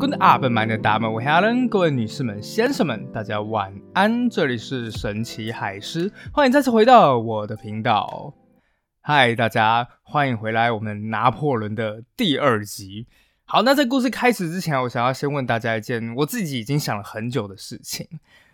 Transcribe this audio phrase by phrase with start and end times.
[0.00, 1.68] Good afternoon, my name is Helen。
[1.68, 4.30] 各位女士们、先生们，大家晚安。
[4.30, 8.32] 这里是神奇海狮，欢迎再次回到我的频道。
[9.02, 13.08] 嗨，大家欢迎回来，我们拿破仑的第二集。
[13.44, 18.08] 好，那在故事开始之前，我想要先问大家一件我自己已经想了很久的事情：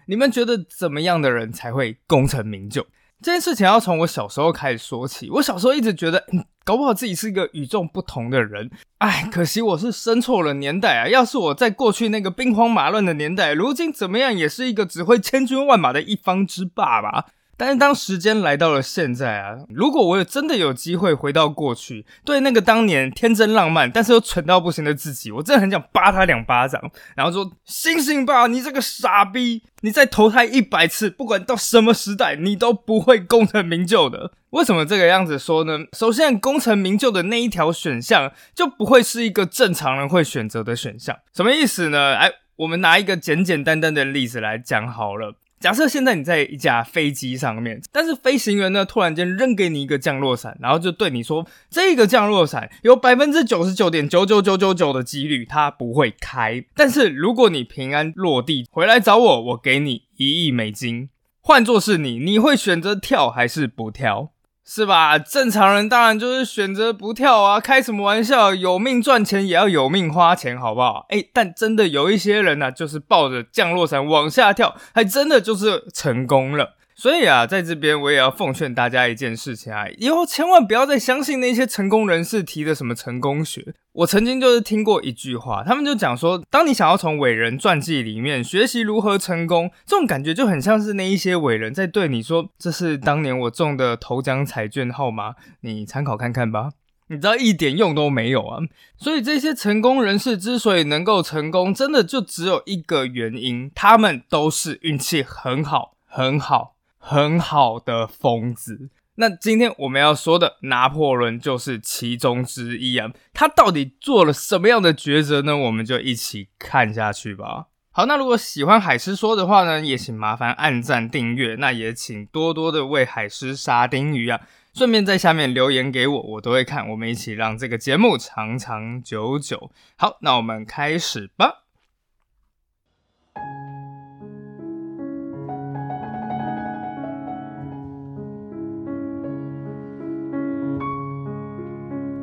[0.09, 2.85] 你们觉得怎么样的人才会功成名就？
[3.23, 5.31] 这件事情要从我小时候开始说起。
[5.31, 8.71] 我小时候一直觉得，嗯，搞不好自己是一个与众不同的人。
[8.99, 11.09] 哎，可惜我是生错了年代啊！
[11.09, 17.27] 要是我在过去那个兵荒马乱的年代，如今怎么样也是一个指挥千军万马的一方之霸吧。
[17.57, 26.81] 但是当时间来到了现在啊，如果我有真的有机会回到过去，对那个当年天真浪漫但是又蠢到不行的自己，我真的很想扒他两巴掌，
[27.15, 29.63] 然后说：醒醒吧，你这个傻逼！
[29.83, 34.33] 你再投胎一百次，不管到什么时代，你都不会功成名就的。
[34.51, 35.79] 为什么这个样子说呢？
[35.93, 41.17] 首先，功成名就的那一条选项就不会是一个正常人会选择的选项。
[41.35, 42.17] 什么意思呢？
[42.17, 45.35] 哎，我们拿一个简简单单的例子来讲好了。
[45.59, 61.09] 假设现在你在一架飞机上面，但是飞行员呢突然间扔给你一个降落伞，然后就对你说：“这个降落伞有百分之九十九点九九九九九的几率它不会开，但是如果你平安落地回来找我，我给你一亿美金。
[61.41, 64.33] 换作是你，你会选择跳还是不跳？”
[64.69, 65.17] 是吧？
[65.17, 67.61] 正常人当然就是选择不跳啊！
[67.61, 68.53] 开什么玩笑？
[68.53, 71.07] 有命赚钱也要有命花钱，好不好？
[71.11, 76.76] 哎，但真的有一些人呢，就是抱着降落伞往下跳，还真的就是成功了。
[76.99, 83.75] 所以啊，在这边我也要奉劝大家一件事情啊，以后千万不要再相信那些成功人士提的什么成功学。
[83.93, 96.71] 我曾经就是听过一句话，他们就讲说，当你想要从伟人传记里面学习如何成功，这种感觉就很像是那一些伟人在对你说：“这是当年我中的头奖彩券号码，你参考看看吧。”
[97.09, 98.59] 你知道一点用都没有啊！
[98.97, 106.76] 所以这些成功人士之所以能够成功，真的就只有一个原因，他们都是运气很好，很好。
[107.09, 113.13] 很好的疯子，那今天我们要说的拿破仑就是其中之一啊。
[113.33, 115.57] 他到底做了什么样的抉择呢？
[115.57, 117.67] 我们就一起看下去吧。
[117.93, 121.55] 好，那如果喜欢海狮说的话呢，也请麻烦按赞订阅。
[121.55, 124.41] 那也请多多的为海狮杀丁鱼啊，
[124.75, 126.89] 顺便在下面留言给我，我都会看。
[126.91, 129.71] 我们一起让这个节目长长久久。
[129.97, 131.66] 好，那我们开始吧。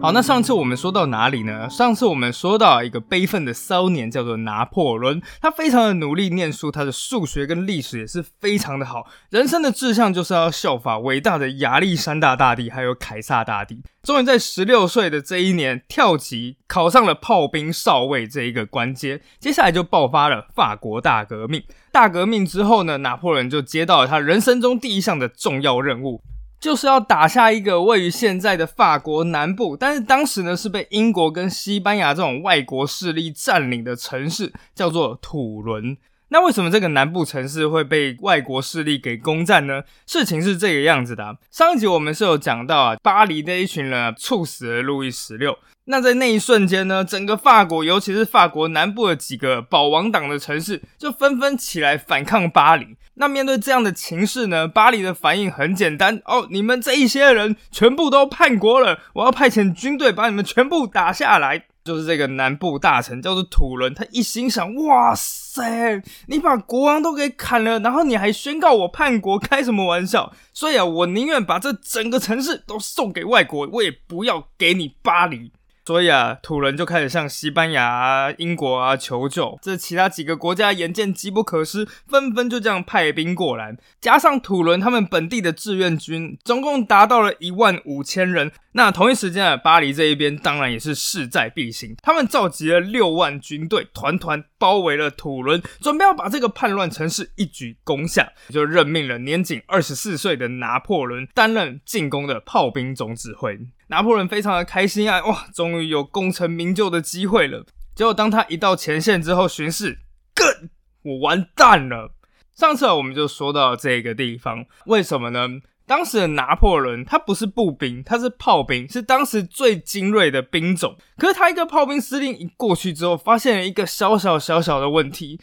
[0.03, 1.69] 好，那上次我们说到哪里呢？
[1.69, 5.21] 上次我们说到一个悲愤的骚年，叫做拿破仑。
[5.39, 9.07] 他非常的努力念书，他的数学跟历史也是非常的好。
[9.29, 13.81] 人生的志向就是要效法伟大的亚历山大大帝，还有凯撒大帝。
[14.01, 19.21] 终于在十六岁的这一年跳级，考上了炮兵少尉这一个官阶。
[19.39, 21.63] 接下来就爆发了法国大革命。
[21.93, 26.21] 大革命之后呢，拿破仑就接到了他人生中第一项的重要任务。
[26.63, 35.97] 就是要打下一个位于现在的法国南部，但是当时呢是被英国跟西班牙这种外国势力占领的城市，叫做土伦。
[36.29, 39.83] 那为什么这个南部城市会被外国势力给攻占呢？
[40.07, 41.37] 事情是这个样子的。
[41.51, 45.59] 上一集我们是有讲到啊，巴黎的一群人啊，处死了路易十六。
[45.87, 52.95] 那在那一瞬间呢，整个法国，尤其是法国南部的几个保王党的城市，就纷纷起来反抗巴黎。
[53.15, 61.65] 那面对这样的情势呢，巴黎的反应很简单哦，你们这一些人全部都叛国了，我要派遣军队把你们全部打下来。
[61.83, 70.31] 就是这个南部大臣叫做土伦，他一心想，哇塞，你把国王都给砍了，然后你还宣告我叛国，开什么玩笑？
[70.53, 75.51] 所以啊，我宁愿把这整个城市都送给外国，我也不要给你巴黎。
[75.85, 79.59] 所以啊，土人就开始向西班牙、英国啊求救。
[79.61, 83.75] 这其他几个国家眼见机不可失，纷纷就这样派兵过来。
[83.99, 88.51] 加上土伦他们本地的志愿军，总共达到了一万五千人。
[88.75, 98.31] 那同一时间啊，巴黎这一边当然也是势在必行，他们召集了六万军队，团团包围了土伦，准备要把这个叛乱城市一举攻下。
[98.49, 103.59] 就任命了年仅二十四岁的拿破仑担任进攻的炮兵总指挥。
[103.93, 107.63] 拿破仑非常的开心啊，哇，终于有功成名就的机会了。
[107.93, 109.99] 结果当他一到前线之后巡视，
[110.33, 110.67] 更
[111.03, 112.11] 我完蛋了。
[112.55, 115.47] 上次我们就说到这个地方，为什么呢？
[115.85, 120.97] 当时的拿破仑他不是步兵，他是炮兵，是当时最精锐的兵种。
[121.17, 125.39] 可是他一个炮兵司令一过去之后，发现了一个小小小小的问题：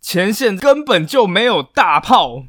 [0.00, 2.44] 前线根本就没有大炮。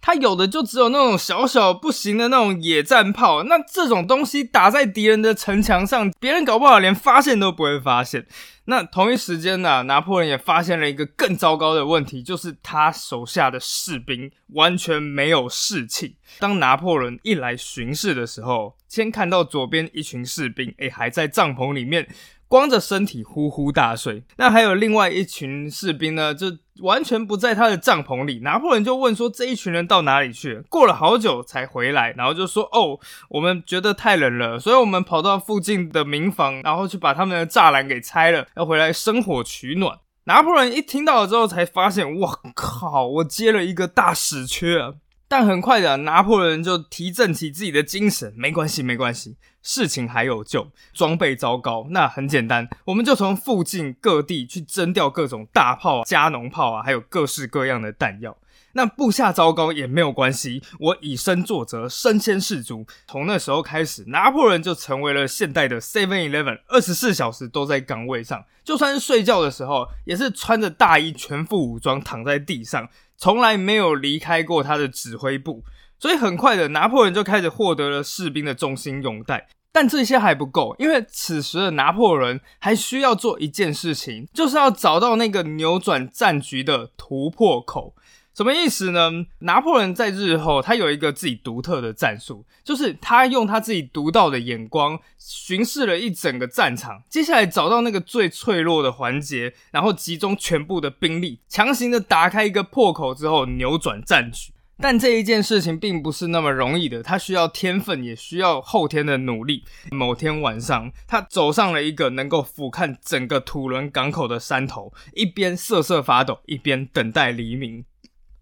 [0.00, 8.26] 他有的就只有那种小小不行的那种野战炮，那这种东西打在敌人的城墙上，别人搞不好连发现都不会发现。
[8.64, 16.16] 那同一时间呢，拿破仑也发现了一个更糟糕的问题，就是他手下的士兵完全没有士气。
[16.38, 22.08] 当拿破仑一来巡视的时候，先看到左边一群士兵，诶，还在帐篷里面。
[22.46, 26.48] 光着身体呼呼大睡，那还有另外一群士兵呢，就
[26.82, 28.40] 完全不在他的帐篷里。
[28.40, 32.98] 拿破仑就问说：“这一群人到哪里去？”过了好久才回来，然后就说：“哦，
[33.28, 43.06] 我们觉得太冷了，所以我们跑到附近的民房，然后去把他们的栅栏给拆了，要回来生火取暖。”拿破仑一听到了之后，才发现：“我靠！
[43.06, 44.94] 我接了一个大屎缺啊！”
[45.30, 49.36] 但很快的，拿破仑就提振起自己的精神，没关系，没关系。
[49.62, 58.36] 事情还有救，装备糟糕，那很简单，我们就从附近各地去征调各种大炮、加农炮啊，还有各式各样的弹药。
[58.72, 62.86] 那部下糟糕也没有关系，我以身作则，身先士卒。
[63.08, 75.64] 从那时候开始，拿破仑就成为了现代的 Seven Eleven，二十四小时都在岗位上，就算是睡觉的时候，也是穿着大衣，全副武装躺在地上，从来没有离开过他的指挥部。
[75.98, 79.48] 所以很快的，拿破仑就开始获得了士兵的忠心拥戴。
[79.72, 87.94] 但这些还不够，因为此时的拿破仑还需要做一件事情，就是要找到那个扭转战局的突破口。
[88.40, 89.26] 什么意思呢？
[89.40, 104.54] 拿破仑在日后，他有一个自己独特的战术，就是他用他自己独到的眼光巡视了一整个战场，接下来找到那个最脆弱的环节，然后集中全部的兵力，强行的打开一个破口之后，扭转战局。
[104.78, 109.64] 但这一件事情并不是那么容易的，他需要天分，也需要后天的努力。
[109.90, 117.84] 某天晚上，他走上了一个能够俯瞰整个土伦港口的山头，一边瑟瑟发抖，一边等待黎明。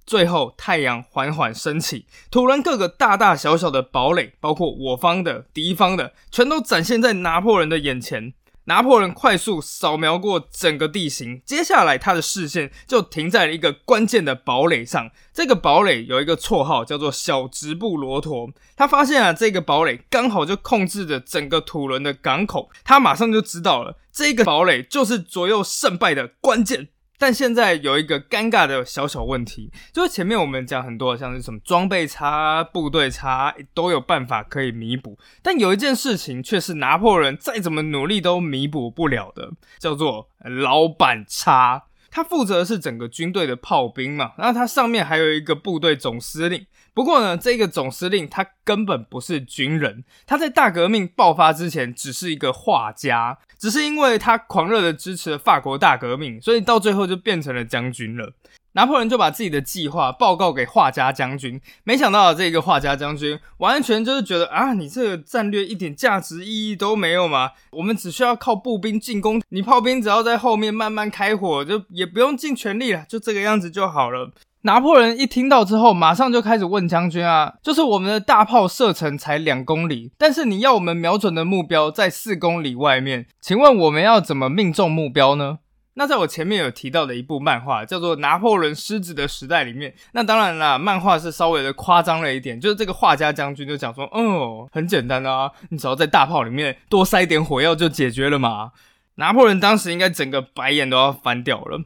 [0.09, 8.33] 最后，太阳缓缓升起，土伦各个大大小小的堡垒，包括我方的、敌方的，全都展现在拿破仑的眼前。
[8.65, 15.11] 拿破仑快速扫描过整个地形，接下来他的视线就停在了一个关键的堡垒上。
[15.33, 18.51] 这个堡垒有一个绰号，叫做“小直布罗陀”。
[18.77, 26.89] 他发现啊，这个堡垒刚好就控制着整个土伦的港口，他马上就知道了，这个堡垒就是左右胜败的关键。
[27.19, 41.85] 但现在有一个尴尬的小小问题，就是前面我们讲很多像是什么装备差、部队差都有办法可以弥补，但有一件事情却是拿破仑再怎么努力都弥补不了的，叫做老板差。
[42.19, 46.67] 他负责的是整个军队的炮兵嘛，然后他上面还有一个部队总司令。
[46.93, 58.33] 不过呢，这个总司令他根本不是军人，他在大革命爆发之前只是一个画家，只是因为他狂热的支持了法国大革命，所以到最后就变成了将军了。
[58.79, 74.31] 拿破仑就把自己的计划报告给画家将军，没想到这个画家将军完全就是觉得啊，你这个战略一点价值意义都没有嘛，我们只需要靠步兵进攻，你炮兵只要在后面慢慢开火，就也不用尽全力了，就这个样子就好了。
[74.61, 85.59] 拿破仑一听到之后，马上就开始问将军啊，就是我们的大炮射程才两公里，但是你要我们瞄准的目标在四公里外面，请问我们要怎么命中目标呢？
[85.99, 98.71] 那在我前面有提到的一部漫画叫做《拿破仑狮子的时代》里面，那当然啦，漫画是稍微的夸张了一点，就是这个画家将军就讲说，哦，很简单啊，你只要在大炮里面多塞点火药就解决了嘛。
[99.17, 101.81] 拿破仑当时应该整个白眼都要翻掉了。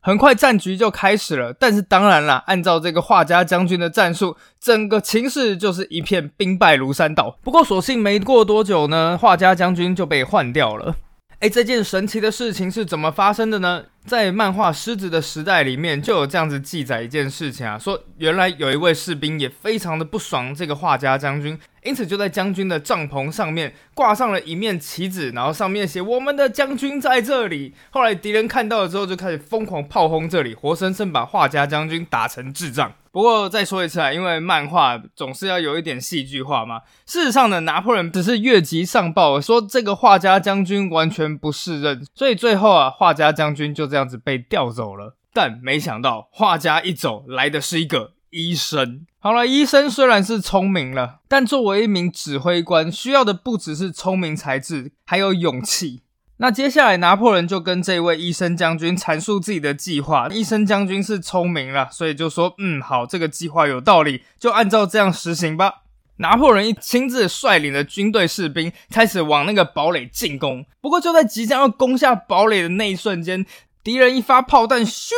[0.00, 7.38] 很快战局就开始了，但是当然啦，按照这个画家将军的战术，整个情势就是一片兵败如山倒。
[7.44, 10.96] 不过所幸没过多久呢，画家将军就被换掉了。
[11.42, 13.84] 哎，这件神奇的事情是怎么发生的呢？
[14.06, 27.74] 在漫画《狮子的时代》里面就有这样子记载一件事情啊，说原来有一位士兵也非常的不爽这个画家将军，因此就在将军的帐篷上面挂上了一面旗子，然后上面写“我们的将军在这里”。
[27.90, 32.92] 后来敌人看到了之后，就开始疯狂炮轰这里，活生生把画家将军打成智障。
[33.10, 36.80] 不过再说一次啊，因为漫画总是要有一点戏剧化嘛。
[37.04, 45.16] 事实上呢，拿破仑只是越级上报，说这个画家将军完全不适任，所以最后啊，画家将军就这样子被调走了。
[45.34, 49.06] 但没想到，画家一走，来的是一个医生。
[49.20, 56.02] 好了，医生虽然是聪明了，但作为一名指挥官，需要的不只是聪明才智，还有勇气。
[56.38, 60.26] 那接下来，拿破仑就跟这位医生将军阐述自己的计划。
[60.28, 65.82] 医生将军是聪明了，所以就说：“嗯，好，这个计划有道理，就按照这样实行吧。”
[66.18, 70.64] 拿破仑一亲自率领的军队士兵开始往那个堡垒进攻。
[70.80, 73.46] 不过，就在即将要攻下堡垒的那一瞬间，
[73.84, 75.12] 敌人一发炮弹咻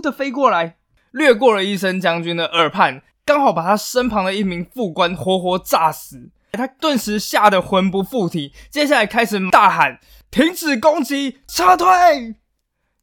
[0.00, 0.76] 的飞过来，
[1.14, 6.30] 掠过了医生将军的耳畔，刚好把他身旁的一名副官活活炸死。
[6.50, 11.86] 他顿时吓得魂不附体，接下来开始大喊：“停止攻击，撤退！”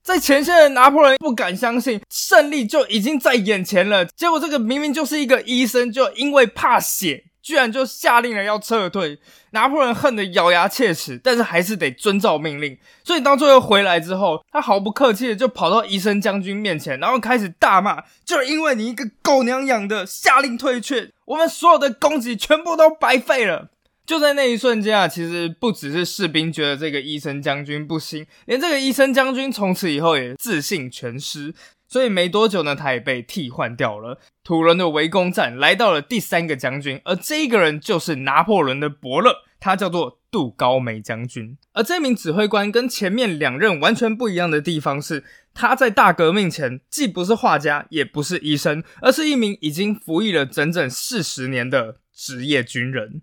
[0.03, 7.30] 在前线的拿破仑不敢相信胜利就已经在眼前了，结果这个明明就是一个医生，就因为怕血。
[7.41, 9.19] 居然就下令了要撤退，
[9.51, 12.77] 拿破仑恨得咬牙切齿，但是还是得遵照命令。
[13.03, 23.69] 所以当最后回来之后，他毫不客气的就跑到医生将军面前，然后开始大骂：“就因为你一个狗娘养的下令退却，我们所有的攻击全部都白费了。”
[24.03, 31.53] 就在那一瞬间啊，其实不只是士兵觉得这个医生将军不行，连这个医生将军从此以后也自信全失。
[31.91, 34.17] 所以没多久呢，他也被替换掉了。
[34.45, 41.57] 土伦的围攻战来到了第三个将军，而这一个人就是拿破仑的伯乐，他叫做杜高梅将军。
[41.73, 53.21] 而这名指挥官跟前面两任完全不一样的地方是，他在大革命前既不是画家，也不是医生，而是一名已经服役了整整四十年的职业军人。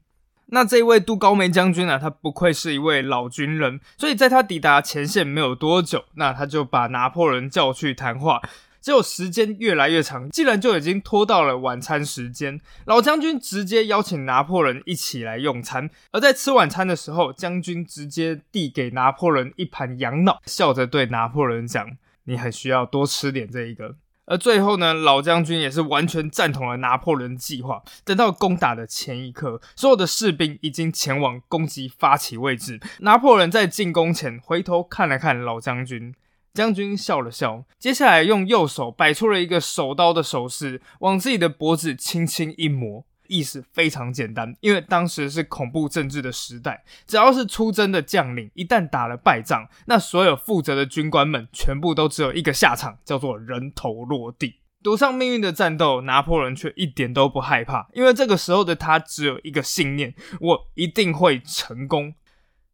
[0.50, 8.40] 那这位杜高梅将军啊，他不愧是一位老军人，所以在他抵达前线没有多久，那他就把拿破仑叫去谈话。
[8.81, 12.59] 结果时间越来越长，竟然就已经拖到了晚餐时间。
[12.87, 21.90] 老将军直接邀请拿破仑一起来用餐，而在吃晚餐的时候，将军直接递给拿破仑一盘羊脑，笑着对拿破仑讲
[22.25, 23.97] ：“你很需要多吃点这一个。”
[24.28, 27.82] 而最后呢，老将军也是完全赞同了拿破仑计划。
[28.04, 32.78] 等到攻打的前一刻，所有的士兵已经前往攻击发起位置。
[33.00, 36.14] 拿破仑在进攻前回头看了看老将军，
[36.52, 43.04] 将军笑了笑，接下来用右手摆出了一个手刀的手势，往自己的脖子轻轻一抹。
[43.28, 54.56] 意思非常简单，因为当时是恐怖政治的时代，只要是出征的将领，一旦打了败仗，那所有负责的军官们全部都只有一个下场，叫做人头落地。
[54.82, 62.14] 赌上命运的战斗，拿破仑却一点都不害怕，因为这个时候的他只有一个信念：我一定会成功。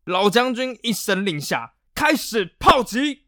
[0.04, 3.23] 老将军一声令下，开始炮击。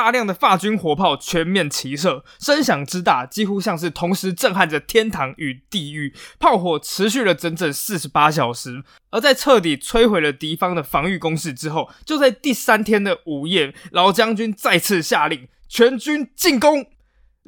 [0.00, 6.14] 大量的法军火炮全面齐射，声响之大，几乎像是同时震撼着天堂与地狱。
[6.38, 16.86] 炮火持续了整整四十八小时，而在彻底摧毁了敌方的防御工事之后，就在第三天的午夜，老将军再次下令，全军进攻。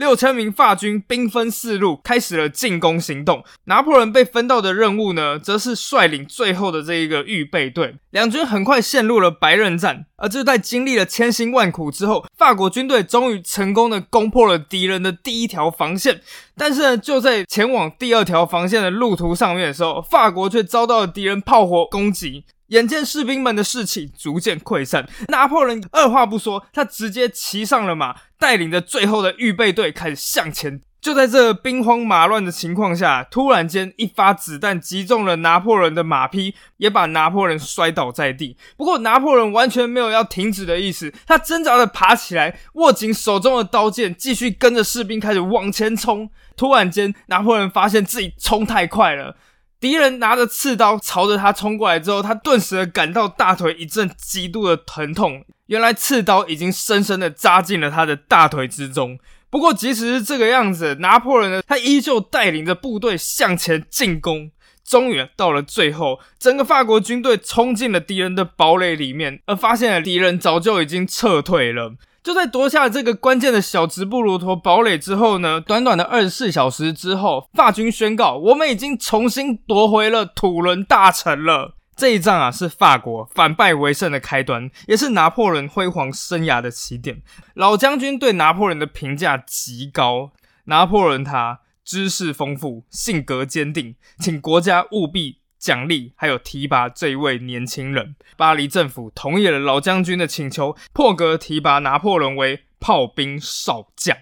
[0.02, 3.44] 六千名法军兵分四路，开始了进攻行动。
[3.66, 7.94] 拿破仑被分到的任务呢，则是率领最后的这一个预备队。
[8.10, 16.20] 两军很快陷入了白刃战，而就在经历了千辛万苦之后，法国军队终于成功的攻破了敌人的第一条防线。
[16.56, 22.44] 但是呢，就在前往第二条防线的路途上面的时候，法国却遭到了敌人炮火攻击。
[22.68, 30.80] 眼见士兵们的士气逐渐溃散，拿破仑二话不说，他直接骑上了马，带领着最后的预备队开始向前。
[31.00, 38.56] 就在这兵荒马乱的情况下，突然间一发子弹击中了拿破仑的马匹，也把拿破仑摔倒在地。
[38.76, 46.28] 不过拿破仑完全没有要停止的意思，他挣扎的爬起来，握紧手中的刀剑，继续跟着士兵开始往前冲。
[46.56, 49.36] 突然间，拿破仑发现自己冲太快了。
[49.82, 55.44] 敌人拿着刺刀朝着他冲过来之后，他顿时感到大腿一阵极度的疼痛。
[55.66, 59.18] 原来刺刀已经深深的扎进了他的大腿之中。
[59.50, 64.52] 不过，即使是这个样子，拿破仑呢，他依旧带领着部队向前进攻。
[64.84, 71.94] 终于到了最后，整个法国军队冲进了敌人的堡垒里面，而发现了敌人早就已经撤退了。
[72.22, 81.74] 就在夺下这个关键的小直布罗陀堡垒之后呢，短短的二十四小时之后，法军宣告我们已经重新夺回了土伦大城了。
[81.96, 87.22] 这一仗啊，是法国反败为胜的开端，也是拿破仑辉煌生涯的起点。
[87.54, 90.30] 老将军对拿破仑的评价极高，
[90.64, 95.41] 拿破仑他知识丰富，性格坚定，请国家务必。
[95.62, 104.16] 奖励还有提拔这一位年轻人，巴黎政府同意了老将军的请求，破格提拔拿破仑为炮兵少将。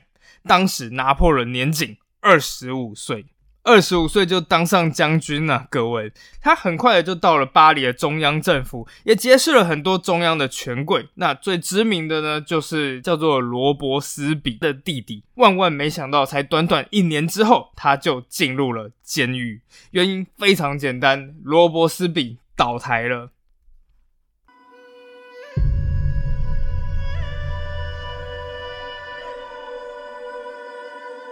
[0.47, 3.25] 当时拿破仑年仅二十五岁。
[3.62, 11.09] 二十五岁就当上将军了，各位，他很快的就到了巴黎的中央政府，也结识了很多中央的权贵。
[11.14, 15.23] 那最知名的呢，就是叫做罗伯斯比的弟弟。
[15.35, 19.61] 万万没想到，才短短一年之后，他就进入了监狱。
[19.90, 23.31] 原因非常简单，罗伯斯比倒台了。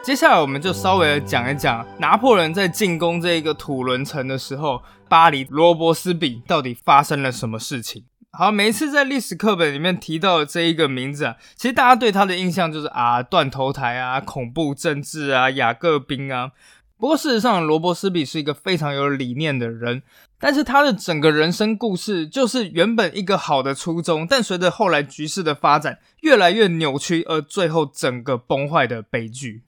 [0.09, 8.07] 接下来我们就稍微讲一讲拿破仑在进攻这个土伦城的时候，巴黎罗伯斯比到底发生了什么事情。
[8.31, 16.53] 好，每一次在历史课本里面提到的这一个名字啊，其实大家对他的印象就是啊断头台啊、恐怖政治啊、雅各宾啊。
[16.97, 20.03] 不过事实上，罗伯斯比是一个非常有理念的人，
[20.41, 29.65] 但是他的整个人生故事就是原本一个好的初衷，但随着后来局势的发展，越来越扭曲，而最后整个崩坏的悲剧。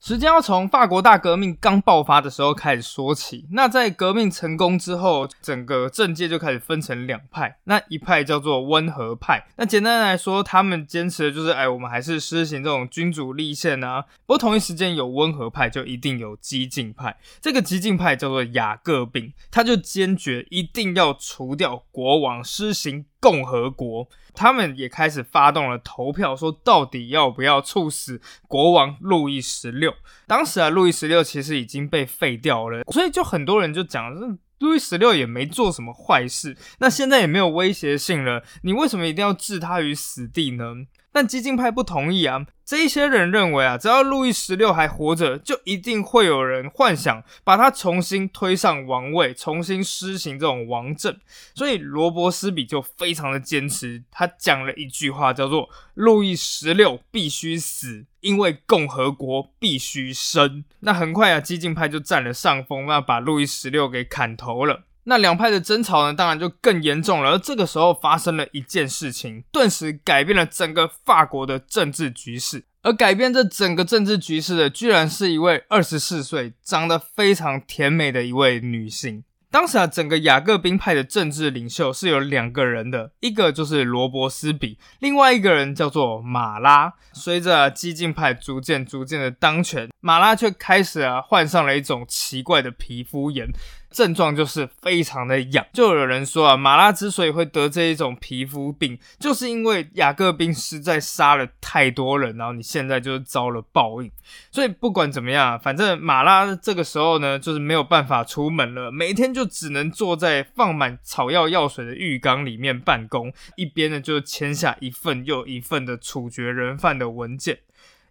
[0.00, 3.44] 时间要从法国大革命刚爆发的时候开始说起。
[3.50, 7.58] 那在革命成功之后，整个政界就开始分成两派。
[7.64, 9.44] 那一派叫做温和派。
[9.56, 14.02] 那简单来说，他们坚持的就是，哎，我们还是施行这种君主立宪啊。
[14.24, 17.16] 不过同一时间有温和派，就一定有激进派。
[17.40, 24.08] 这个激进派叫做雅各宾，他就坚决一定要除掉国王，施行共和国。
[24.38, 29.92] 他们也开始发动了投票，说到底要不要处死国王路易十六？
[30.28, 34.14] 当时啊，路易十六其实已经被废掉了，所以就很多人就讲，
[34.60, 40.64] 路易十六也没做什么坏事，那现在也没有威胁性了，你为什么一定要置他于死地呢？
[41.12, 42.46] 但激进派不同意啊。
[42.64, 51.18] 这一些人认为啊，只要路易十六还活着，就一定会有人幻想把他重新推上王位，重新施行这种王政。
[51.54, 60.62] 所以罗伯斯比就非常的坚持，他讲了一句话，叫做“路易十六必须死，因为共和国必须生”。
[60.80, 64.84] 那很快啊，激进派就占了上风，那把路易十六给砍头了。
[65.08, 67.30] 那两派的争吵呢，当然就更严重了。
[67.30, 72.64] 而这个时候发生了一件事情，顿时改变了整个法国的政治局势。
[72.82, 79.24] 而改变这整个政治局势的，居然是一位二十四岁、长得非常甜美的一位女性。
[79.50, 86.92] 当时啊，整个雅各宾派的政治领袖是有两个人的，一个就是罗伯斯比，另外一个人叫做马拉。
[87.14, 93.48] 随着激进派逐渐逐渐的当权，马拉却开始啊患上了一种奇怪的皮肤炎。
[93.90, 104.10] 症状就是非常的痒，就有人说啊，马拉之所以会得这一种皮肤病，就是因为雅各宾实在杀了太多人，然后你现在就是遭了报应。
[104.50, 117.60] 所以不管怎么样，反正马拉这个时候呢，就是没有办法出门了，每天就只能坐在放满草药药水的浴缸里面办公，一边呢就签下一份又一份的处决人犯的文件，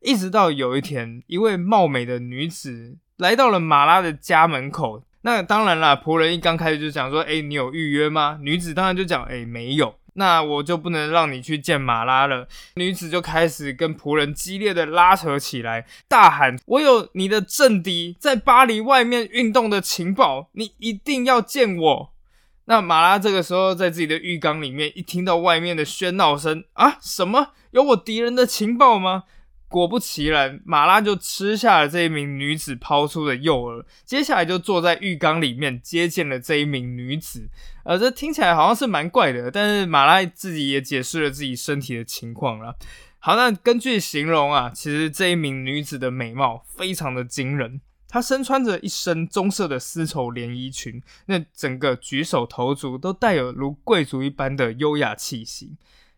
[0.02, 5.04] 一直到有一天，一位貌美的女子来到了马拉的家门口。
[5.22, 12.48] 那当然啦，仆人一刚开始就讲说：“哎，你有预约吗？”女子当然就讲：“哎，没有。”那我就不能让你去见马拉了。
[12.74, 22.14] 女子就开始跟仆人激烈的拉扯起来，大喊：“我有你的政敌在巴黎外面运动的情报，你一定要见我。”
[22.66, 29.24] 那马拉这个时候在自己的浴缸里面，一听到外面的喧闹声啊，什么有我敌人的情报吗？
[29.70, 37.50] 果不其然，马拉就吃下了这一名女子抛出的诱饵，接下来就坐在浴缸里面接见了这一名女子。
[37.84, 42.76] 呃，这听起来好像是蛮怪的，但是马拉自己也解释了自己身体的情况了。
[43.20, 55.76] 好，那根据形容啊，其实这一名女子的美貌非常的惊人，她身穿着一身棕色的丝绸连衣裙，那整个举手投足都带有如贵族一般的优雅气息。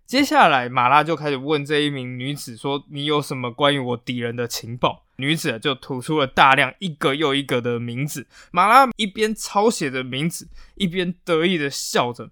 [0.10, 8.26] 接下来，马拉就开始问这一名女子说：“你有什么关于我敌人的情报？”女子就吐出了大量一个又一个的名字。
[8.50, 12.32] 马拉一边抄写着名字，一边得意的笑着：“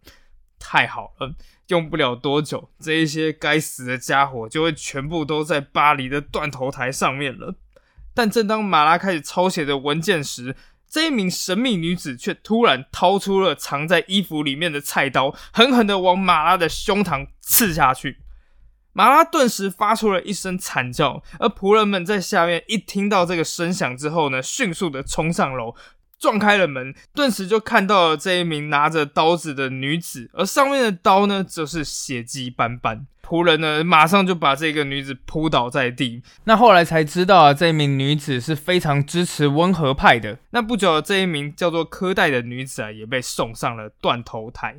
[0.57, 1.35] 太好了，
[1.67, 7.53] 用不了多久，这一些该死的家伙就会全部都在巴黎的断头台上面了。”
[8.15, 10.55] 但正当马拉开始抄写的文件时，
[10.97, 18.17] 这一名神秘女子却突然掏出了藏在衣服里面的菜刀，狠狠的往马拉的胸膛刺下去。
[18.93, 25.75] 马拉顿时发出了一声惨叫，而仆人们在下面一听到这个声响之后呢，迅速的冲上楼。
[26.19, 33.05] 撞开了门，顿时就看到了这一名拿着刀子的女子，而上面的刀呢，则是血迹斑斑。
[33.21, 36.23] 仆人呢，马上就把这个女子扑倒在地。
[36.45, 40.39] 那后来才知道啊，这一名女子是非常支持温和派的。
[40.51, 44.77] 那不久，这一名叫做柯代的女子啊，也被送上了断头台。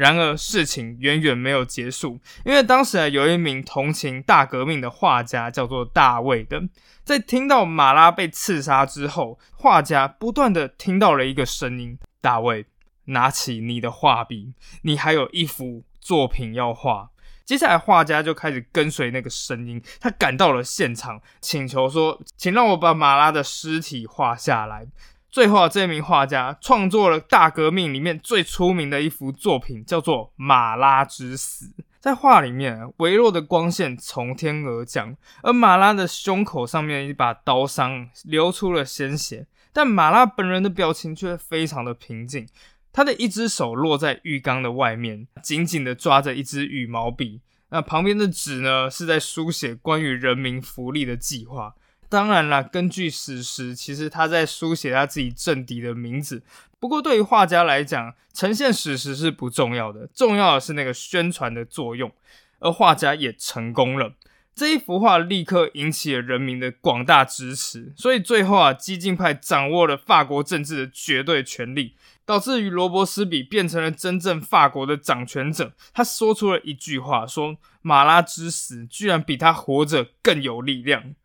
[0.00, 6.58] 然而事情远远没有结束，因为当时啊有一名同情大革命的画家叫做大卫的，
[7.04, 12.64] 在听到马拉被刺杀之后，画家不断的听到了一个声音：大卫，
[13.04, 17.10] 拿起你的画笔，你还有一幅作品要画。
[17.44, 24.86] 接下来画家就开始跟随那个声音，他赶到了现场，请求说：请让我把马拉的尸体画下来。
[25.30, 31.66] 最后，这名画家创作了大革命里面最出名的一幅作品，叫做《马拉之死》。
[32.00, 42.48] 在画里面，微弱的光线从天而降，而马拉的胸口上面一把刀伤流出了鲜血，但马拉本人的表情却非常的平静。
[42.92, 47.40] 他的一只手落在浴缸的外面，紧紧的抓着一支羽毛笔。
[47.68, 51.74] 那旁边的纸呢，是在书写关于人民福利的计划。
[52.10, 56.42] 当然啦，根据史实，其实他在书写他自己政敌的名字。
[56.78, 62.12] 不过对于画家来讲，呈现史实是不重要的，重要的是那个宣传的作用。
[62.58, 64.12] 而画家也成功了，
[64.54, 67.92] 这一幅画立刻引起了人民的广大支持。
[67.96, 71.94] 所以最后啊，激进派掌握了法国政治的绝对权力。
[72.26, 75.72] 导致于罗伯斯比变成了真正法国的掌权者。
[75.92, 81.16] 他说出了一句话：“说马拉之死居然比他活着更有力量。”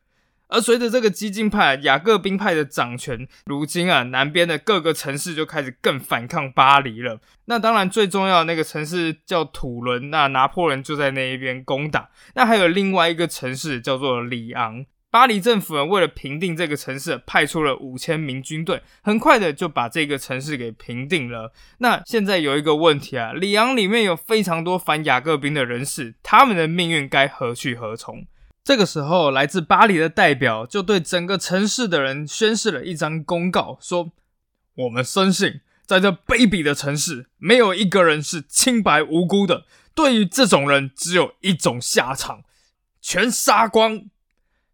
[0.47, 7.19] 而随着这个激进派雅各宾派的掌权，如今啊，南边的各个城市就开始更反抗巴黎了。
[7.45, 12.09] 那当然，最重要的那个城市叫土伦，那拿破仑就在那一边攻打。
[12.35, 14.85] 那还有另外一个城市叫做里昂。
[15.11, 21.53] 巴黎政府呢，为了平定这个城市，派出了五千名军队，很快的就把这个城市给平定了。
[21.77, 28.25] 那现在有一个问题啊，里昂里面有非常多反雅各宾的人士，他们的命运该何去何从？
[28.65, 34.11] 这个时候，来自巴黎的代表就对整个城市的人宣示了一张公告，说
[34.73, 39.65] ：“我们深信，在这卑鄙的城市，没有一个人是清白无辜的。
[39.93, 42.41] 对于这种人，只有一种下场，
[42.99, 44.09] 全杀光。”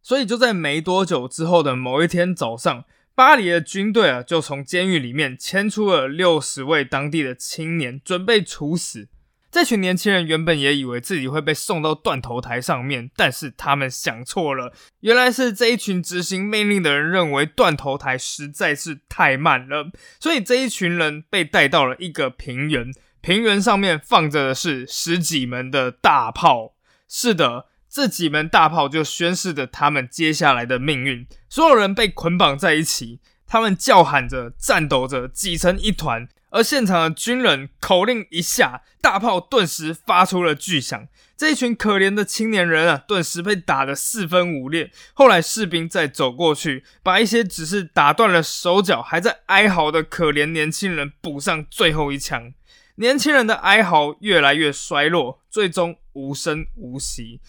[0.02, 9.10] 所以就在没多久之后的某一天早上，巴黎的军队啊就从监狱里面牵出了六十位当地的青年，准备处死。
[9.52, 26.76] 这群年轻人原本也以为自己会被送到断头台上面，但是他们想错了，原来是这一群执行命令的人认为断头台实在是太慢了，所以这一群人被带到了一个平原，平原上面放着的是十几门的大炮。
[27.08, 27.68] 是的。
[27.94, 31.28] 这几门大炮就宣示着他们接下来的命运。
[31.50, 36.30] 所有人被捆绑在一起，他们叫喊着、战斗着，挤成一团。
[36.52, 41.08] 而现场的军人口令一下，大炮顿时发出了巨响。
[41.36, 44.92] 这一群可怜的青年人啊，顿时被打得四分五裂。
[45.14, 52.54] 后来士兵再走过去，把一些只是打断了手脚、还在哀嚎的可怜年轻人补上最后一枪。
[52.96, 57.40] 年轻人的哀嚎越来越衰弱，最终无声无息。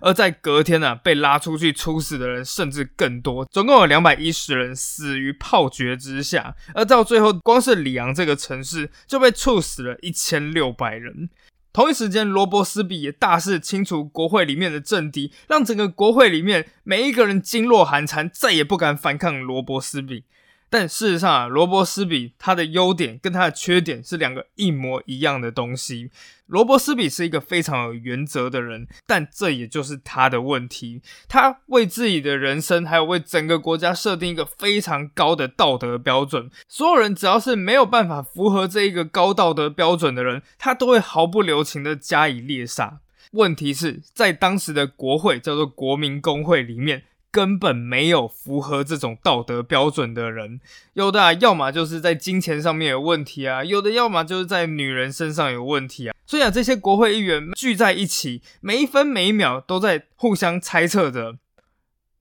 [0.00, 6.54] 而在隔天呢，被拉出去处死的人甚至更多，总共有两百一十人死于炮决之下。
[6.74, 11.30] 而到最后，光是里昂这个城市就被处死了一千六百人。
[11.72, 20.24] 同一时间，罗伯斯比也大肆清除国会里面的政敌，让整个国会里面每一个人噤若寒蝉，再也不敢反抗罗伯斯比。
[20.70, 26.10] 但事实上啊，罗伯斯比他的优点跟他的缺点是两个一模一样的东西。
[26.46, 31.02] 罗伯斯比是一个非常有原则的人，但这也就是他的问题。
[31.28, 36.50] 他为自己的人生，还有为整个国家设定一个非常高的道德标准。
[36.66, 43.00] 所有人只要是没有办法符合这一个高道德标准的人，他都会毫不留情的加以猎杀。
[43.32, 47.04] 问题是在当时的国会叫做国民公会里面。
[47.30, 50.60] 根本没有符合这种道德标准的人，
[50.94, 56.14] 有的要么就是在金钱上面有问题啊，有的要么就是在女人身上有问题啊。
[56.26, 61.38] 所以啊，这些国会议员聚在一起，每一分每一秒都在互相猜测着。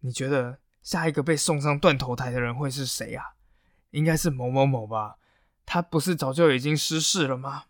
[0.01, 3.23] 你觉得下一个被送上断头台的人会是谁啊？
[3.91, 5.15] 应该是某某某吧？
[5.65, 7.63] 他不是早就已经失势了吗？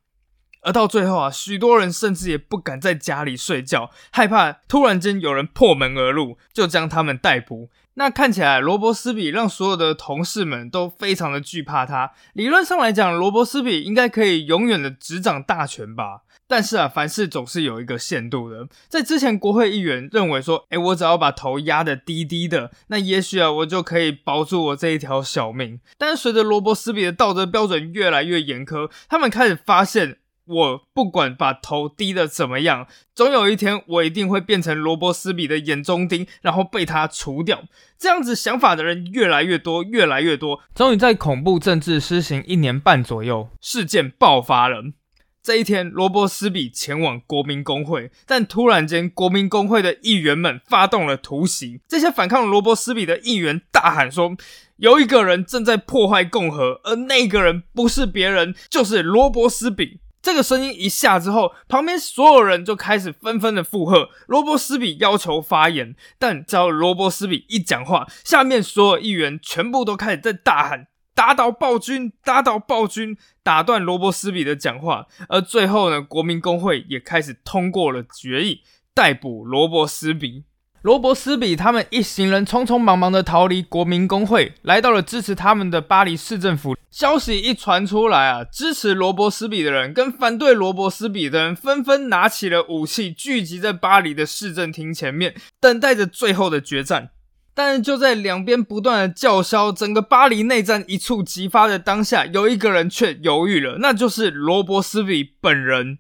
[0.62, 7.70] 而到最后啊，许多人甚至也不敢在家里睡觉，害怕突然间有人破门而入，就将他们逮捕。
[7.94, 12.12] 那看起来罗伯斯比让所有的同事们都非常的惧怕他。
[12.34, 16.22] 理论上来讲，罗伯斯比应该可以永远的执掌大权吧？
[16.48, 18.68] 但是啊，凡事总是有一个限度的。
[18.88, 25.80] 在之前，国会议员认为说，诶，我只要把头压得低低的，那也许啊，我就可以保住我这一条小命。
[25.98, 30.18] 但是随着罗伯斯比的道德标准越来越严苛，他们开始发现。
[30.48, 37.64] 我不管把头低的怎么样，总有一天我一定会变成罗伯斯比的眼中钉，然后被他除掉。
[37.98, 40.62] 这样子想法的人越来越多，越来越多。
[40.74, 44.84] 终于在恐怖政治施行一年半左右，事件爆发了。
[45.44, 51.80] 这一天，罗伯斯比前往国民工会，但突然间，国民工会的议员们发动了突袭。
[51.88, 54.36] 这些反抗罗伯斯比的议员大喊说
[54.76, 64.10] ：“有一个人正在破坏共和，而那个人不是别人，就是罗伯斯比。”这个声音一下之后，旁边所有人就开始纷纷的附和。
[64.28, 72.12] 罗伯斯比要求发言，但只要罗伯斯比一讲话，下面所有议员全部都开始在大喊：“打倒暴君！
[72.26, 75.06] 打倒暴君！”打断罗伯斯比的讲话。
[75.30, 78.64] 而最后呢，国民工会也开始通过了决议，
[78.94, 80.44] 逮捕罗伯斯比。
[80.84, 86.76] 罗伯斯比他们一行人匆匆忙忙的逃离国民工会，来到了支持他们的巴黎市政府。
[86.92, 97.10] 消息一传出来啊，支持罗伯斯比的人跟反对罗伯斯比的人纷纷拿起了武器，聚集在巴黎的市政厅前面，等待着最后的决战。
[97.54, 105.98] 但就在两边不断的叫嚣，整个巴黎内战一触即发的当下，有一个人却犹豫了，那就是罗伯斯比本人。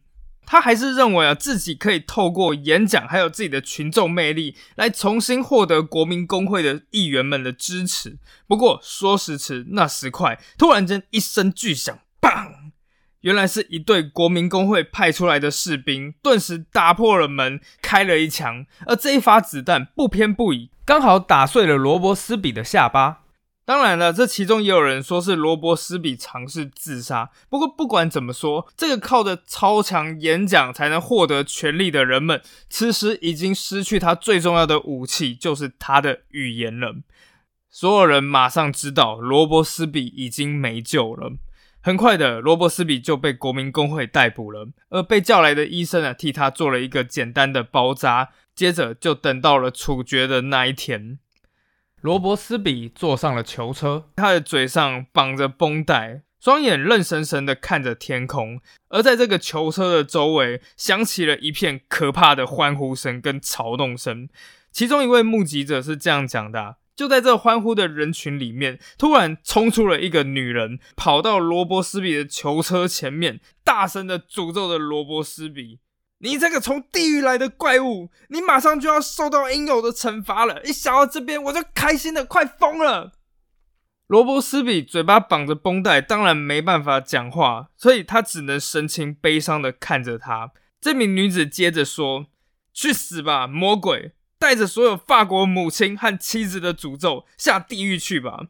[0.48, 8.18] 他还是认为啊，自己可以透过演讲，还有自己的群众魅力，来重新获得国民工会的议员们的支持。
[8.48, 12.48] 不过说时迟，那时快，突然间一声巨响，砰！
[13.22, 18.66] 原来是一队国民工会派出来的士兵，顿时打破了门，开了一枪。
[18.86, 23.24] 而这一发子弹不偏不倚，刚好打碎了罗伯斯比的下巴。
[23.68, 27.32] 当然了，这其中也有人说是罗伯斯比尝试自杀。
[27.50, 36.96] 不过不管怎么说，这个靠着超强演讲才能获得权力的人们，此时已经失去他最重要的武器，就是他的语言了。
[37.70, 41.34] 所有人马上知道罗伯斯比已经没救了。
[41.82, 51.20] 很快的，罗伯斯比就被国民工会逮捕了， 而被叫来的医生呢，替他做了一个简单的包扎，接着就等到了处决的那一天。
[52.02, 58.62] 罗伯斯比坐上了囚车，他的嘴上绑着绷带，双眼愣神神的看着天空。
[58.90, 64.30] 而在这个囚车的周围，响起了一片可怕的欢呼声跟嘲弄声。
[64.72, 75.80] 其中一位目击者是这样讲的：就在这欢呼的人群里面，突然冲出了一个女人，跑到罗伯斯比的囚车前面，大声的诅咒着罗伯斯比。
[76.20, 80.64] 你这个从地狱来的怪物，你马上就要受到应有的惩罚了！
[80.64, 83.14] 一想到这边，我就开心的快疯了。
[84.08, 90.52] 罗伯斯比嘴巴绑着绷带，当然没办法讲话，所以他只能神情悲伤的看着他。
[90.80, 92.28] 这名女子接着说
[92.74, 94.14] ：“去死吧，魔鬼！
[94.40, 98.46] 带着所有法国母亲和妻子的诅咒下地狱去吧！”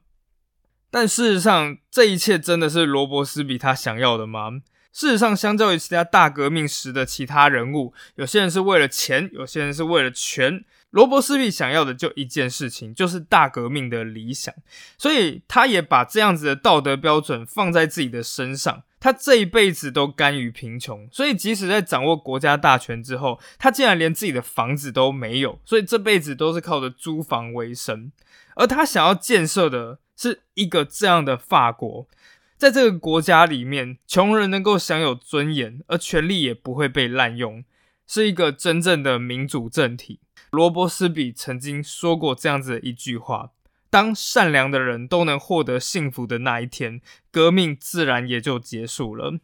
[0.92, 4.62] 但事实上，这一切真的是罗伯斯比他想要的吗？
[4.98, 10.66] 事实上，相较于其他大革命时的其他人物，有些人是为了钱，有些人是为了权。
[10.90, 14.52] 罗伯斯比想要的就一件事情，就是大革命的理想。
[14.98, 18.82] 所以，他也把这样子的道德标准放在自己的身上。
[19.00, 25.60] 他这一辈子都甘于贫穷，所以即使在掌握国家大权之后，他竟然连自己的房子都没有。
[25.64, 28.12] 所以这辈子都是靠着租房为生。
[28.56, 32.08] 而他想要建设的是一个这样的法国。
[32.58, 37.64] 在这个国家里面，穷人能够享有尊严，而权力也不会被滥用，
[38.08, 40.20] 是一个真正的民主政体。
[40.50, 43.52] 罗伯斯比曾经说过这样子的一句话
[43.92, 47.00] ：“当善良的人都能获得幸福的那一天，
[47.32, 49.38] 革命自然也就结束了。”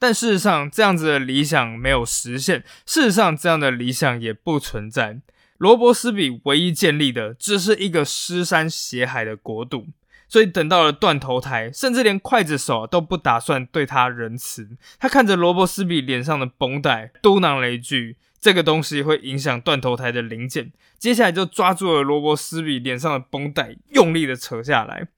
[0.00, 2.64] 但事实上，这样子的理想没有实现。
[2.84, 5.20] 事实上，这样的理想也不存在。
[5.58, 9.86] 罗伯斯比唯一建立的，只是一个尸山血海的国度。
[10.28, 14.76] 所以等到了断头台，甚至连刽子手都不打算对他仁慈。
[14.98, 25.08] 他看着罗伯斯比脸上的绷带，嘟囔了一句：“这个东西会影响断头台的零件。”接下来就抓住了罗伯斯比脸上的绷带，用力的扯下来。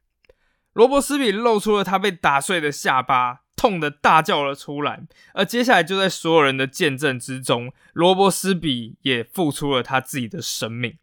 [0.73, 5.05] 罗伯斯比露出了他被打碎的下巴，痛的大叫了出来。
[5.33, 10.97] 而接下来就在所有人的见证之中，罗伯斯比也付出了他自己的生命。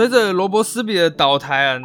[0.00, 1.78] 随着罗伯斯比的倒台啊，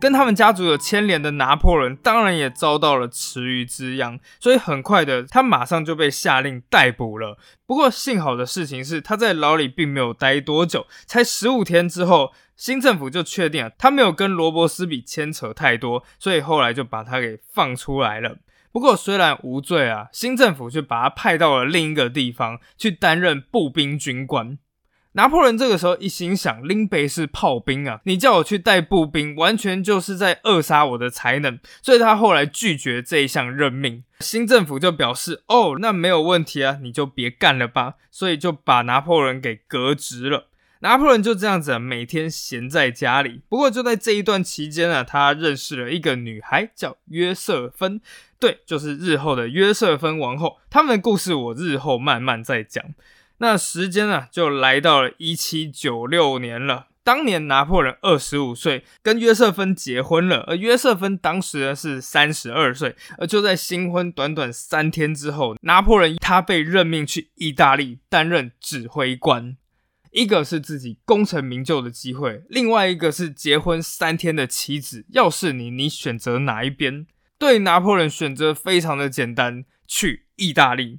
[0.00, 7.36] 跟他们家族有牵连的拿破仑当然也遭到了池鱼之殃，所以很快的他马上就被下令逮捕了。
[7.66, 18.38] 不过幸好的事情是，他在牢里并没有待多久，才十五天之后，新政府就确定他没有跟罗伯斯比牵扯太多，所以后来就把他给放出来了。
[18.72, 24.56] 不过虽然无罪啊，新政府却把他派到了另一个地方去担任步兵军官。
[25.12, 34.04] 拿破仑这个时候一心想，林北是炮兵啊，你叫我去带步兵，完全就是在扼杀我的才能，所以他后来拒绝这一项任命。
[34.20, 40.48] 新政府就表示，哦，那没有问题啊，你就别干了吧，所以就把拿破仑给革职了。
[40.80, 43.40] 拿破仑就这样子每天闲在家里。
[43.48, 48.00] 不过就在这一段期间啊，他认识了一个女孩，叫约瑟芬，
[48.38, 50.58] 对，就是日后的约瑟芬王后。
[50.70, 52.84] 他们的故事我日后慢慢再讲。
[53.38, 56.86] 那时间呢，就来到了一七九六年了。
[57.04, 62.94] 当年拿破仑二十五岁，跟约瑟芬结婚了，而约瑟芬当时呢是三十二岁。
[63.16, 69.56] 而就在新婚短短三天之后，拿破仑他被任命去意大利担任指挥官。
[70.10, 75.06] 一个是自己功成名就的机会，另外一个是结婚三天的妻子。
[75.12, 77.06] 要是你，你选择哪一边？
[77.38, 80.98] 对拿破仑选择非常的简单，去意大利。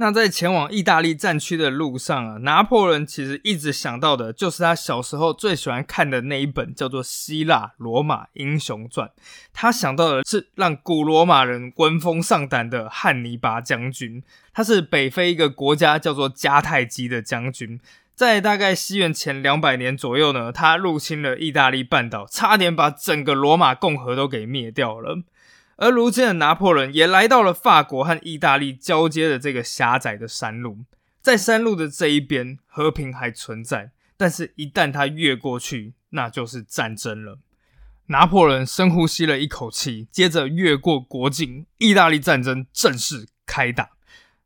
[0.00, 9.08] 那在前往意大利战区的路上啊，拿破仑其实一直想到的就是他小时候最喜欢看的那一本叫做《希腊罗马英雄传》。
[9.52, 14.22] 他想到的是让古罗马人闻风丧胆的汉尼拔将军，
[14.54, 17.80] 他是北非一个国家叫做迦太基的将军。
[18.14, 25.22] 在大概西元前两百年左右呢，他入侵了意大利半岛，差点把整个罗马共和都给灭掉了。
[25.78, 30.84] 而如今的拿破仑也来到了法国和意大利交接的这个狭窄的山路，
[31.22, 37.38] 在山路的这一边，和平还存在，但是，一旦他越过去，那就是战争了。
[38.06, 43.90] 拿破仑深呼吸了一口气，接着越过国境，意大利战争正式开打。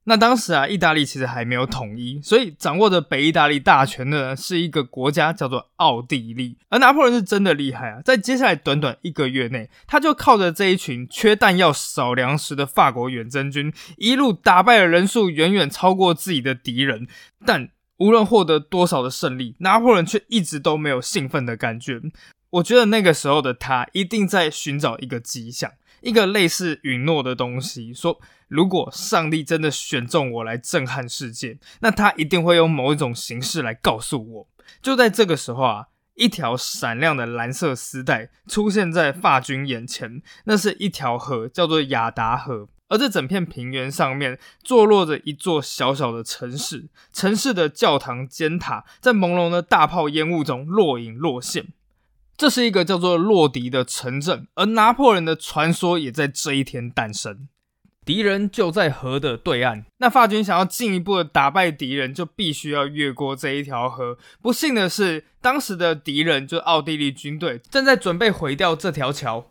[0.05, 6.59] 那当时啊，意大利其实还没有统一，所以掌握着北意大利大权的是一个国家，叫做奥地利。
[6.69, 17.07] 而拿破仑是真的厉害啊，在接下来短短一个月内，他就靠着这一群缺弹药、少粮食的法国远征军，一路打败了人数远远超过自己的敌人。
[17.47, 22.01] 但无论获得多少的胜利，拿破仑却一直都没有兴奋的感觉。
[22.51, 25.71] 我觉得那个时候的他，一定在寻找一个迹象。
[26.03, 34.49] 一个类似允诺的东西，说如果上帝真的选中我来震撼世界，那他一定会用某一种形式来告诉我。
[34.83, 42.69] 就在这个时候啊，一条闪亮的蓝色丝带出现在法军眼前，那是一条河，叫做亚达河。
[42.89, 51.69] 而这整片平原上面坐落着一座小小的城市，城市的教堂尖塔在朦胧的大炮烟雾中若隐若现。
[52.43, 57.47] 这是一个叫做洛迪的城镇，而拿破仑的传说也在这一天诞生。
[58.05, 64.19] 敌人就在河的对岸，那法军想要进一步的打败敌人，就必须要越过这一条河。
[64.43, 69.47] 不幸的是，当时的敌人就奥地利军队正在准备毁掉这条桥。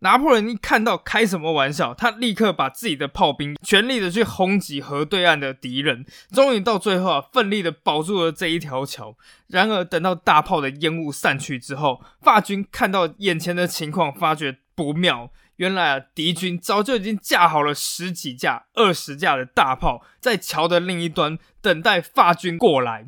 [0.00, 1.94] 拿破仑一看到，开什么玩笑？
[1.94, 9.16] 他立刻把自己的炮兵全力的去轰击河对岸的敌人，终于到最后啊，奋力的保住了这一条桥。
[9.48, 15.30] 然而，等到大炮的烟雾散去之后，法军看到眼前的情况，发觉不妙。
[15.56, 23.04] 原来啊，敌军早就已经架好了十几架、二十架的大炮，在桥的另一端等待法军过来。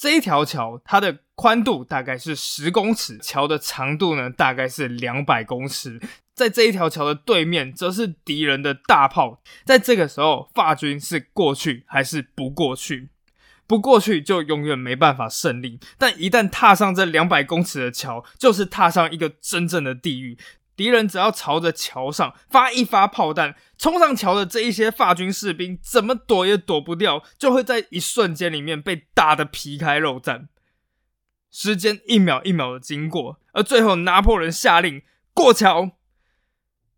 [0.00, 6.00] 这一条桥，它的宽度大概是十公尺，桥的长度呢大概是两百公尺。
[6.34, 9.42] 在这一条桥的对面，则是敌人的大炮。
[9.66, 13.10] 在这个时候，法军是过去还是不过去？
[13.66, 15.78] 不过去就永远没办法胜利。
[15.98, 20.38] 但一旦踏上这两百公尺的桥，就是踏上一个真正的地狱。
[20.80, 30.46] 敌人只要朝着桥上发一发炮弹，冲上桥的这一些法军士兵怎么躲也躲不掉，就会在一瞬间里面被打得皮开肉绽。
[31.50, 35.02] 时间一秒一秒的经过，而最后拿破仑下令
[35.34, 35.90] 过桥。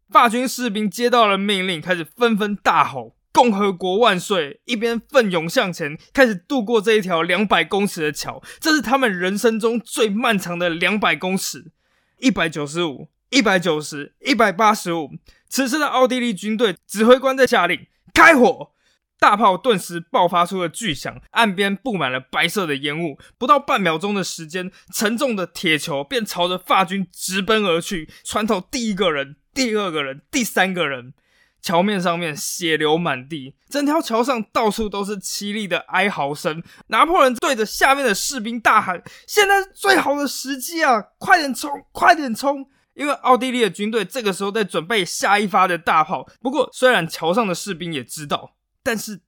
[0.09, 8.41] 法军士兵接到了命令，开始纷纷大吼“共和国万岁”，一边奋勇向前，开始渡过这一条两百公尺的桥。
[8.61, 11.73] 这是他们人生中最漫长的两百公尺，
[12.21, 13.09] 一百九十五。
[13.33, 15.11] 一百九十，一百八十五。
[15.49, 18.73] 此时的奥地利军队指挥官在下令开火，
[19.19, 23.19] 大炮顿时爆发出了巨响，岸边布满了白色的烟雾。
[23.39, 31.15] 不到半秒钟的时间，沉重的铁球便朝着法军直奔而去，穿透第一个人、第二个人、第三个人。
[31.63, 36.63] 桥面上面血流满地，整条桥上到处都是凄厉的哀嚎声。
[36.89, 41.01] 拿破仑对着下面的士兵大喊：“现在是最好的时机啊！
[41.19, 49.21] 快点冲，快点冲！”因为奥地利的军队这个时候在准备下一发的大炮，不过虽然桥上的士兵也知道，但是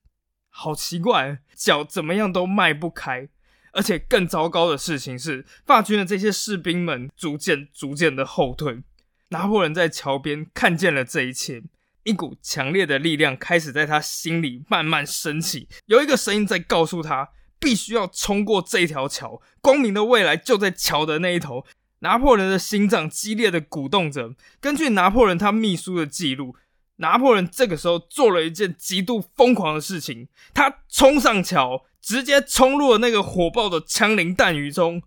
[0.48, 3.28] 好奇怪，脚怎么样都迈不开。
[3.76, 8.84] 而且更糟糕的事情是，法军的这些士兵们逐渐逐渐的后退。
[9.30, 11.60] 拿破仑在桥边看见了这一切，
[12.04, 21.66] 一股强烈的力量开始在他心里慢慢升起，有一个声音在告诉他，必须要冲过这条桥，光明的未来就在桥的那一头。
[22.04, 24.34] 拿破仑的心脏激烈的鼓动着。
[24.60, 26.54] 根据拿破仑他秘书的记录，
[26.96, 35.02] 拿破仑这个时候做了一件极度疯狂的事情，他冲上桥，直接冲入了那个火爆的枪林弹雨中。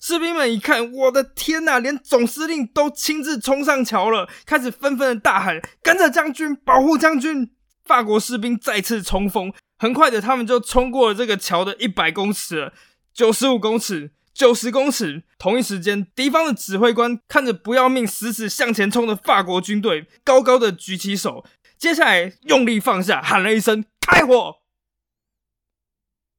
[0.00, 1.78] 士兵们一看，我的天哪！
[1.78, 7.50] 连总司令都亲自冲上桥了，开始纷纷的大喊：“跟着将军，保护将军！”
[7.84, 12.72] 法国士兵再次冲锋，很快的，他们就冲过了这个桥的一百公尺、
[13.12, 14.12] 九十五公尺。
[14.32, 21.44] 九十公尺，同一时间，敌方的指挥官看着不要命、死死向前冲的法国军队，高高的举起手，
[21.76, 24.56] 接下来用力放下，喊了一声“开火”。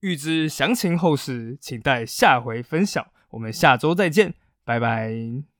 [0.01, 3.13] 欲知详情后事，请待下回分晓。
[3.31, 4.33] 我们下周再见，
[4.63, 5.50] 拜拜。